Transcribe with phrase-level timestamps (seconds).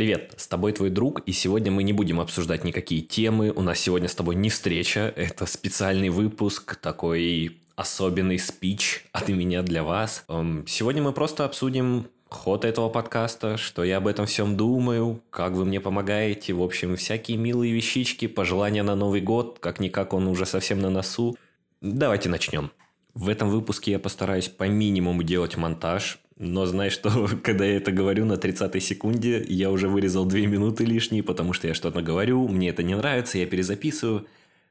[0.00, 3.52] Привет, с тобой твой друг, и сегодня мы не будем обсуждать никакие темы.
[3.54, 9.60] У нас сегодня с тобой не встреча, это специальный выпуск, такой особенный спич от меня
[9.60, 10.24] для вас.
[10.28, 15.52] Эм, сегодня мы просто обсудим ход этого подкаста, что я об этом всем думаю, как
[15.52, 20.46] вы мне помогаете, в общем, всякие милые вещички, пожелания на Новый год, как-никак он уже
[20.46, 21.36] совсем на носу.
[21.82, 22.70] Давайте начнем.
[23.14, 27.92] В этом выпуске я постараюсь по минимуму делать монтаж, но знай, что когда я это
[27.92, 32.48] говорю на 30 секунде, я уже вырезал 2 минуты лишние, потому что я что-то говорю,
[32.48, 34.26] мне это не нравится, я перезаписываю.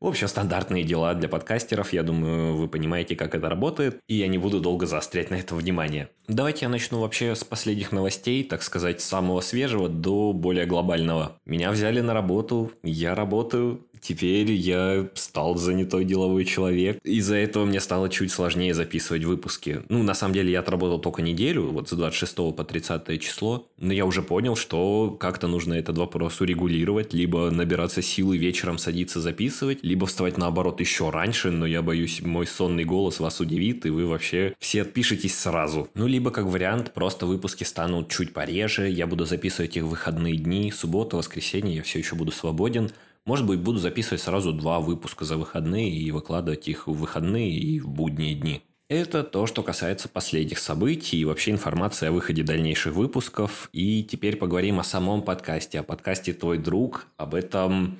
[0.00, 4.26] В общем, стандартные дела для подкастеров, я думаю, вы понимаете, как это работает, и я
[4.26, 6.08] не буду долго заострять на это внимание.
[6.26, 11.36] Давайте я начну вообще с последних новостей, так сказать, самого свежего до более глобального.
[11.46, 16.98] Меня взяли на работу, я работаю, Теперь я стал занятой деловой человек.
[17.04, 19.82] Из-за этого мне стало чуть сложнее записывать выпуски.
[19.88, 23.68] Ну, на самом деле, я отработал только неделю, вот с 26 по 30 число.
[23.78, 27.14] Но я уже понял, что как-то нужно этот вопрос урегулировать.
[27.14, 32.48] Либо набираться силы вечером садиться записывать, либо вставать наоборот еще раньше, но я боюсь, мой
[32.48, 35.88] сонный голос вас удивит, и вы вообще все отпишетесь сразу.
[35.94, 40.36] Ну, либо как вариант, просто выпуски станут чуть пореже, я буду записывать их в выходные
[40.36, 42.90] дни, суббота, воскресенье, я все еще буду свободен.
[43.24, 47.78] Может быть, буду записывать сразу два выпуска за выходные и выкладывать их в выходные и
[47.78, 48.62] в будние дни.
[48.88, 53.70] Это то, что касается последних событий и вообще информации о выходе дальнейших выпусков.
[53.72, 57.98] И теперь поговорим о самом подкасте, о подкасте «Твой друг», об этом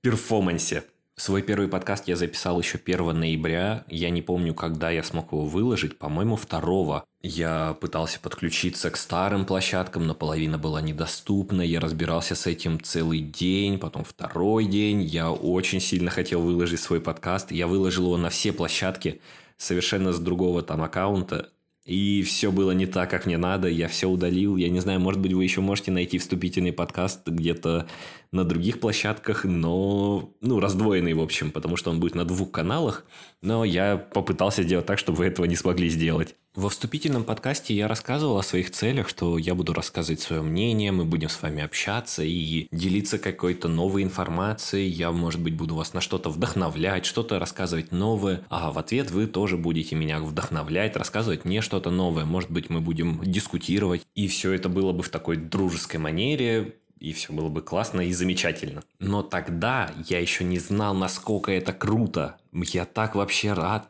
[0.00, 0.84] перформансе.
[1.16, 3.84] Свой первый подкаст я записал еще 1 ноября.
[3.86, 5.98] Я не помню, когда я смог его выложить.
[5.98, 7.04] По-моему, 2.
[7.22, 11.60] Я пытался подключиться к старым площадкам, но половина была недоступна.
[11.60, 15.02] Я разбирался с этим целый день, потом второй день.
[15.02, 17.52] Я очень сильно хотел выложить свой подкаст.
[17.52, 19.20] Я выложил его на все площадки
[19.58, 21.50] совершенно с другого там аккаунта.
[21.84, 24.56] И все было не так, как мне надо, я все удалил.
[24.56, 27.88] Я не знаю, может быть, вы еще можете найти вступительный подкаст где-то
[28.30, 33.04] на других площадках, но, ну, раздвоенный, в общем, потому что он будет на двух каналах.
[33.40, 36.36] Но я попытался сделать так, чтобы вы этого не смогли сделать.
[36.54, 41.06] Во вступительном подкасте я рассказывал о своих целях, что я буду рассказывать свое мнение, мы
[41.06, 44.86] будем с вами общаться и делиться какой-то новой информацией.
[44.90, 49.28] Я, может быть, буду вас на что-то вдохновлять, что-то рассказывать новое, а в ответ вы
[49.28, 52.26] тоже будете меня вдохновлять, рассказывать мне что-то новое.
[52.26, 54.06] Может быть, мы будем дискутировать.
[54.14, 58.12] И все это было бы в такой дружеской манере, и все было бы классно и
[58.12, 58.84] замечательно.
[59.00, 62.36] Но тогда я еще не знал, насколько это круто.
[62.52, 63.88] Я так вообще рад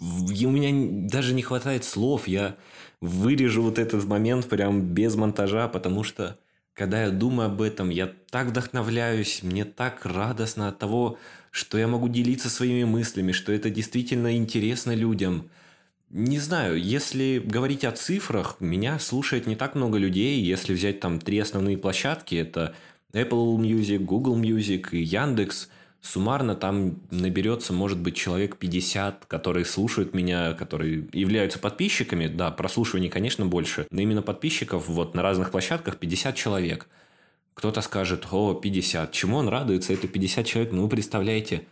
[0.00, 2.26] у меня даже не хватает слов.
[2.26, 2.56] Я
[3.00, 6.38] вырежу вот этот момент прям без монтажа, потому что
[6.74, 11.18] когда я думаю об этом, я так вдохновляюсь, мне так радостно от того,
[11.50, 15.50] что я могу делиться своими мыслями, что это действительно интересно людям.
[16.08, 20.40] Не знаю, если говорить о цифрах, меня слушает не так много людей.
[20.40, 22.74] Если взять там три основные площадки, это
[23.12, 25.68] Apple Music, Google Music и Яндекс–
[26.00, 32.26] суммарно там наберется, может быть, человек 50, которые слушают меня, которые являются подписчиками.
[32.26, 36.88] Да, прослушиваний, конечно, больше, но именно подписчиков вот на разных площадках 50 человек.
[37.54, 39.12] Кто-то скажет, о, 50.
[39.12, 39.92] Чему он радуется?
[39.92, 40.72] Это 50 человек.
[40.72, 41.66] Ну, вы представляете,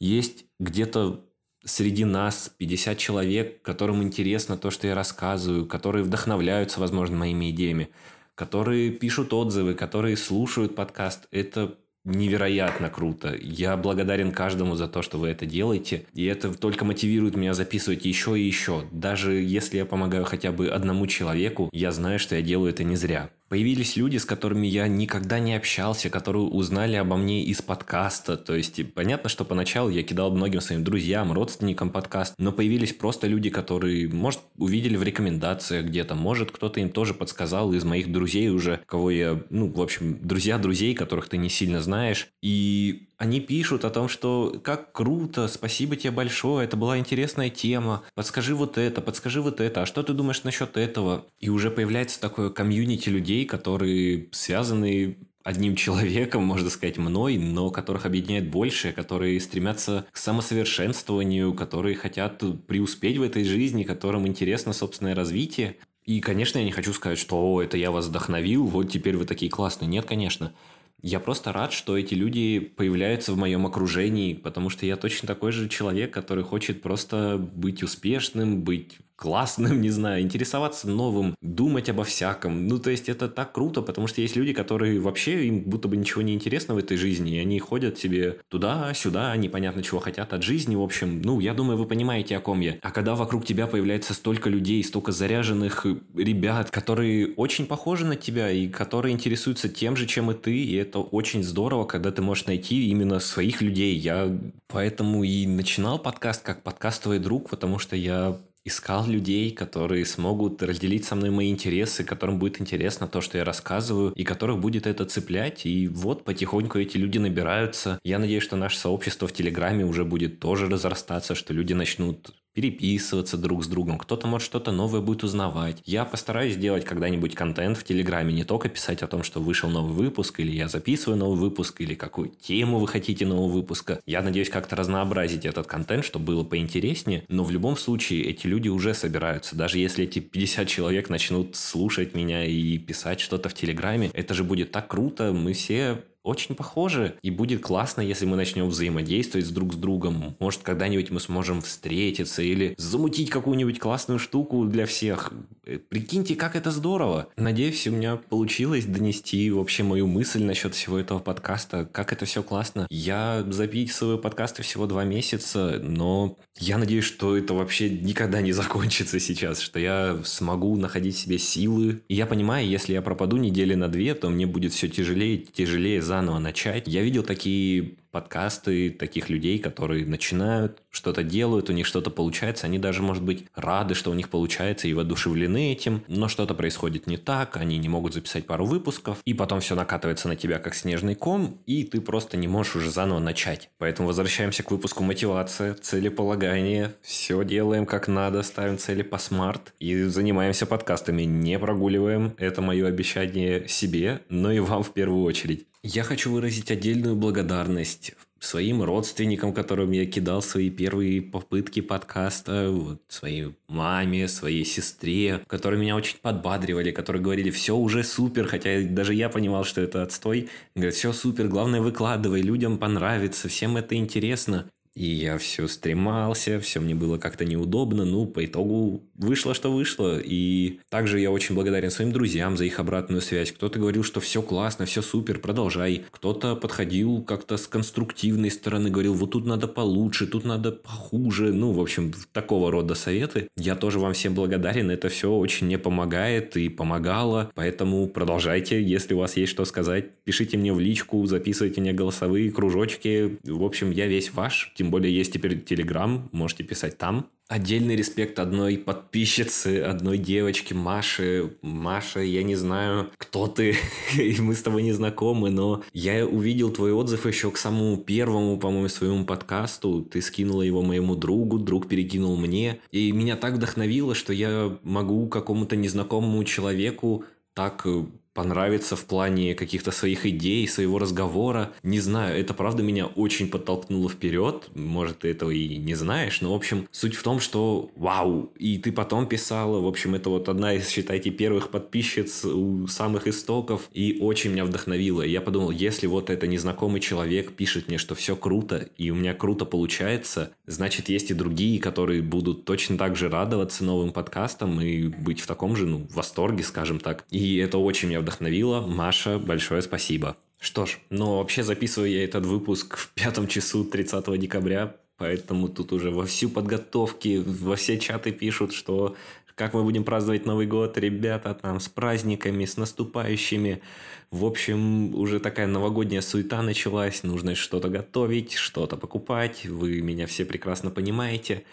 [0.00, 1.20] есть где-то
[1.64, 7.90] среди нас 50 человек, которым интересно то, что я рассказываю, которые вдохновляются, возможно, моими идеями,
[8.34, 11.26] которые пишут отзывы, которые слушают подкаст.
[11.30, 11.74] Это
[12.04, 13.34] невероятно круто.
[13.40, 16.06] Я благодарен каждому за то, что вы это делаете.
[16.14, 18.84] И это только мотивирует меня записывать еще и еще.
[18.92, 22.96] Даже если я помогаю хотя бы одному человеку, я знаю, что я делаю это не
[22.96, 23.30] зря.
[23.54, 28.36] Появились люди, с которыми я никогда не общался, которые узнали обо мне из подкаста.
[28.36, 33.28] То есть, понятно, что поначалу я кидал многим своим друзьям, родственникам подкаст, но появились просто
[33.28, 38.48] люди, которые, может, увидели в рекомендациях где-то, может, кто-то им тоже подсказал из моих друзей
[38.48, 42.30] уже, кого я, ну, в общем, друзья друзей, которых ты не сильно знаешь.
[42.42, 48.02] И они пишут о том, что как круто, спасибо тебе большое, это была интересная тема,
[48.14, 51.26] подскажи вот это, подскажи вот это, а что ты думаешь насчет этого?
[51.40, 58.06] И уже появляется такое комьюнити людей, которые связаны одним человеком, можно сказать, мной, но которых
[58.06, 65.14] объединяет больше, которые стремятся к самосовершенствованию, которые хотят преуспеть в этой жизни, которым интересно собственное
[65.14, 65.76] развитие.
[66.04, 69.26] И, конечно, я не хочу сказать, что О, это я вас вдохновил, вот теперь вы
[69.26, 69.88] такие классные.
[69.88, 70.52] Нет, конечно.
[71.02, 75.52] Я просто рад, что эти люди появляются в моем окружении, потому что я точно такой
[75.52, 82.04] же человек, который хочет просто быть успешным, быть классным, не знаю, интересоваться новым, думать обо
[82.04, 82.68] всяком.
[82.68, 85.96] Ну, то есть это так круто, потому что есть люди, которые вообще им будто бы
[85.96, 90.42] ничего не интересно в этой жизни, и они ходят себе туда-сюда, непонятно чего хотят от
[90.42, 92.76] жизни, в общем, ну, я думаю, вы понимаете, о ком я.
[92.82, 98.50] А когда вокруг тебя появляется столько людей, столько заряженных ребят, которые очень похожи на тебя
[98.50, 102.46] и которые интересуются тем же, чем и ты, и это очень здорово, когда ты можешь
[102.46, 103.96] найти именно своих людей.
[103.96, 104.36] Я
[104.68, 111.04] поэтому и начинал подкаст как подкастовый друг, потому что я искал людей, которые смогут разделить
[111.04, 115.04] со мной мои интересы, которым будет интересно то, что я рассказываю, и которых будет это
[115.04, 115.66] цеплять.
[115.66, 117.98] И вот потихоньку эти люди набираются.
[118.04, 123.36] Я надеюсь, что наше сообщество в Телеграме уже будет тоже разрастаться, что люди начнут переписываться
[123.36, 125.82] друг с другом, кто-то может что-то новое будет узнавать.
[125.84, 129.92] Я постараюсь сделать когда-нибудь контент в Телеграме, не только писать о том, что вышел новый
[129.92, 134.00] выпуск, или я записываю новый выпуск, или какую тему вы хотите нового выпуска.
[134.06, 138.68] Я надеюсь как-то разнообразить этот контент, чтобы было поинтереснее, но в любом случае эти люди
[138.68, 139.56] уже собираются.
[139.56, 144.44] Даже если эти 50 человек начнут слушать меня и писать что-то в Телеграме, это же
[144.44, 147.14] будет так круто, мы все очень похожи.
[147.22, 150.34] И будет классно, если мы начнем взаимодействовать друг с другом.
[150.40, 155.32] Может, когда-нибудь мы сможем встретиться или замутить какую-нибудь классную штуку для всех.
[155.66, 157.28] Э, прикиньте, как это здорово.
[157.36, 161.88] Надеюсь, у меня получилось донести вообще мою мысль насчет всего этого подкаста.
[161.92, 162.86] Как это все классно.
[162.90, 169.20] Я записываю подкасты всего два месяца, но я надеюсь, что это вообще никогда не закончится
[169.20, 172.00] сейчас, что я смогу находить в себе силы.
[172.08, 175.44] И я понимаю, если я пропаду недели на две, то мне будет все тяжелее и
[175.44, 176.86] тяжелее заново начать.
[176.86, 182.78] Я видел такие подкасты таких людей, которые начинают, что-то делают, у них что-то получается, они
[182.78, 187.16] даже, может быть, рады, что у них получается и воодушевлены этим, но что-то происходит не
[187.16, 191.16] так, они не могут записать пару выпусков, и потом все накатывается на тебя как снежный
[191.16, 193.68] ком, и ты просто не можешь уже заново начать.
[193.78, 200.04] Поэтому возвращаемся к выпуску мотивация, целеполагание, все делаем как надо, ставим цели по смарт и
[200.04, 205.66] занимаемся подкастами, не прогуливаем, это мое обещание себе, но и вам в первую очередь.
[205.86, 213.02] Я хочу выразить отдельную благодарность своим родственникам, которым я кидал свои первые попытки подкаста, вот,
[213.08, 219.12] своей маме, своей сестре, которые меня очень подбадривали, которые говорили, все уже супер, хотя даже
[219.12, 220.48] я понимал, что это отстой.
[220.74, 224.70] Говорят, все супер, главное выкладывай, людям понравится, всем это интересно.
[224.94, 228.04] И я все стремался, все мне было как-то неудобно.
[228.04, 230.20] Ну, по итогу вышло, что вышло.
[230.22, 233.50] И также я очень благодарен своим друзьям за их обратную связь.
[233.50, 236.04] Кто-то говорил, что все классно, все супер, продолжай.
[236.10, 241.52] Кто-то подходил как-то с конструктивной стороны, говорил, вот тут надо получше, тут надо похуже.
[241.52, 243.48] Ну, в общем, такого рода советы.
[243.56, 244.90] Я тоже вам всем благодарен.
[244.90, 247.50] Это все очень мне помогает и помогало.
[247.54, 250.22] Поэтому продолжайте, если у вас есть что сказать.
[250.22, 253.38] Пишите мне в личку, записывайте мне голосовые кружочки.
[253.42, 257.28] В общем, я весь ваш более есть теперь Телеграм, можете писать там.
[257.46, 261.56] Отдельный респект одной подписчице, одной девочке, Маше.
[261.60, 263.76] Маша, я не знаю, кто ты,
[264.18, 268.58] и мы с тобой не знакомы, но я увидел твой отзыв еще к самому первому,
[268.58, 270.02] по-моему, своему подкасту.
[270.02, 272.80] Ты скинула его моему другу, друг перекинул мне.
[272.90, 278.04] И меня так вдохновило, что я могу какому-то незнакомому человеку так э,
[278.34, 281.72] понравится в плане каких-то своих идей, своего разговора.
[281.82, 284.68] Не знаю, это правда меня очень подтолкнуло вперед.
[284.74, 288.78] Может, ты этого и не знаешь, но, в общем, суть в том, что вау, и
[288.78, 293.88] ты потом писала, в общем, это вот одна из, считайте, первых подписчиц у самых истоков,
[293.92, 295.22] и очень меня вдохновило.
[295.22, 299.34] Я подумал, если вот это незнакомый человек пишет мне, что все круто, и у меня
[299.34, 305.06] круто получается, значит, есть и другие, которые будут точно так же радоваться новым подкастам и
[305.06, 307.24] быть в таком же, ну, восторге, скажем так.
[307.30, 308.80] И это очень меня вдохновило.
[308.80, 310.36] Маша, большое спасибо.
[310.58, 315.92] Что ж, ну вообще записываю я этот выпуск в пятом часу 30 декабря, поэтому тут
[315.92, 319.14] уже во всю подготовки, во все чаты пишут, что
[319.54, 323.82] как мы будем праздновать Новый год, ребята, там, с праздниками, с наступающими.
[324.30, 330.44] В общем, уже такая новогодняя суета началась, нужно что-то готовить, что-то покупать, вы меня все
[330.44, 331.64] прекрасно понимаете.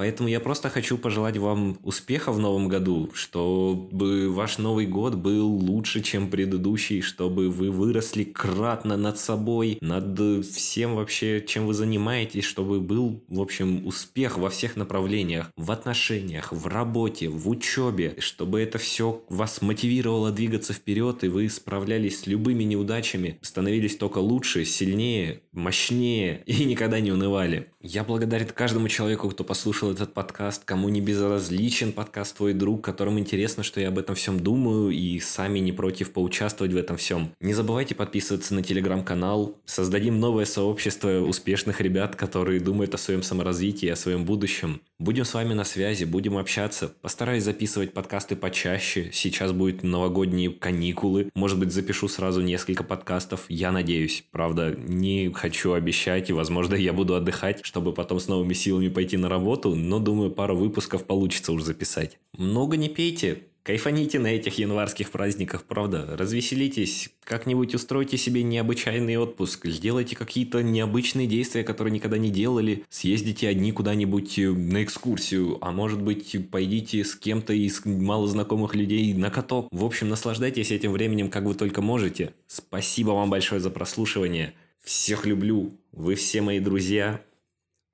[0.00, 5.46] Поэтому я просто хочу пожелать вам успеха в новом году, чтобы ваш Новый год был
[5.46, 12.44] лучше, чем предыдущий, чтобы вы выросли кратно над собой, над всем вообще, чем вы занимаетесь,
[12.44, 18.62] чтобы был, в общем, успех во всех направлениях, в отношениях, в работе, в учебе, чтобы
[18.62, 24.64] это все вас мотивировало двигаться вперед, и вы справлялись с любыми неудачами, становились только лучше,
[24.64, 27.68] сильнее, мощнее и никогда не унывали.
[27.82, 32.82] Я благодарен каждому человеку, кто послушал слушал этот подкаст, кому не безразличен подкаст «Твой друг»,
[32.82, 36.96] которым интересно, что я об этом всем думаю, и сами не против поучаствовать в этом
[36.96, 37.30] всем.
[37.40, 43.88] Не забывайте подписываться на телеграм-канал, создадим новое сообщество успешных ребят, которые думают о своем саморазвитии,
[43.88, 44.80] о своем будущем.
[44.98, 46.92] Будем с вами на связи, будем общаться.
[47.00, 49.10] Постараюсь записывать подкасты почаще.
[49.12, 51.30] Сейчас будут новогодние каникулы.
[51.34, 53.46] Может быть, запишу сразу несколько подкастов.
[53.48, 54.24] Я надеюсь.
[54.30, 59.16] Правда, не хочу обещать, и, возможно, я буду отдыхать, чтобы потом с новыми силами пойти
[59.16, 59.74] на работу.
[59.88, 62.18] Но, думаю, пару выпусков получится уже записать.
[62.36, 66.16] Много не пейте, Кайфаните на этих январских праздниках, правда?
[66.16, 73.48] Развеселитесь, как-нибудь устройте себе необычайный отпуск, сделайте какие-то необычные действия, которые никогда не делали, съездите
[73.48, 79.28] одни куда-нибудь э, на экскурсию, а может быть пойдите с кем-то из малознакомых людей на
[79.28, 79.68] каток.
[79.70, 82.32] В общем, наслаждайтесь этим временем, как вы только можете.
[82.46, 84.54] Спасибо вам большое за прослушивание.
[84.82, 85.70] Всех люблю.
[85.92, 87.22] Вы все мои друзья.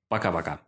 [0.08, 0.65] Пока-пока.